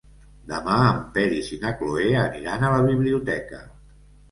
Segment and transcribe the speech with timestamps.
[0.51, 3.65] Demà en Peris i na Cloè aniran a la biblioteca.